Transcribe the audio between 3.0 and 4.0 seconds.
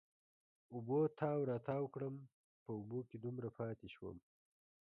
کې دومره پاتې